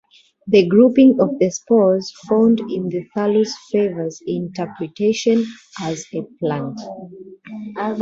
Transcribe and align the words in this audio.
The 0.47 0.65
grouping 0.65 1.19
of 1.19 1.37
the 1.37 1.51
spores 1.51 2.11
found 2.27 2.59
in 2.59 2.89
the 2.89 3.03
thallus 3.15 3.51
favors 3.71 4.19
interpretation 4.25 5.45
as 5.79 6.07
a 6.11 6.23
plant. 6.39 6.79